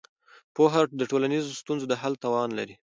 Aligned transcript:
پوهه 0.55 0.81
د 0.99 1.01
ټولنیزو 1.11 1.51
ستونزو 1.61 1.85
د 1.89 1.93
حل 2.01 2.13
توان 2.23 2.49
لري. 2.59 2.75